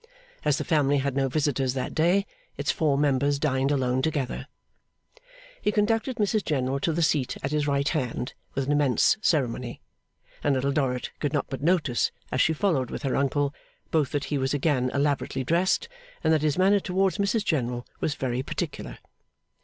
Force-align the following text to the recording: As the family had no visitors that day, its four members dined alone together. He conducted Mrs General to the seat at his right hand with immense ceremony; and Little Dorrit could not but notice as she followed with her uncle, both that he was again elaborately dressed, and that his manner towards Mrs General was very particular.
As 0.43 0.57
the 0.57 0.63
family 0.63 0.97
had 0.97 1.15
no 1.15 1.29
visitors 1.29 1.75
that 1.75 1.93
day, 1.93 2.25
its 2.57 2.71
four 2.71 2.97
members 2.97 3.37
dined 3.37 3.69
alone 3.71 4.01
together. 4.01 4.47
He 5.61 5.71
conducted 5.71 6.15
Mrs 6.15 6.43
General 6.43 6.79
to 6.79 6.91
the 6.91 7.03
seat 7.03 7.37
at 7.43 7.51
his 7.51 7.67
right 7.67 7.87
hand 7.87 8.33
with 8.55 8.67
immense 8.67 9.17
ceremony; 9.21 9.79
and 10.43 10.55
Little 10.55 10.71
Dorrit 10.71 11.11
could 11.19 11.33
not 11.33 11.45
but 11.51 11.61
notice 11.61 12.11
as 12.31 12.41
she 12.41 12.51
followed 12.51 12.89
with 12.89 13.03
her 13.03 13.15
uncle, 13.15 13.53
both 13.91 14.11
that 14.13 14.23
he 14.23 14.39
was 14.39 14.55
again 14.55 14.89
elaborately 14.91 15.43
dressed, 15.43 15.87
and 16.23 16.33
that 16.33 16.41
his 16.41 16.57
manner 16.57 16.79
towards 16.79 17.19
Mrs 17.19 17.45
General 17.45 17.85
was 17.99 18.15
very 18.15 18.41
particular. 18.41 18.97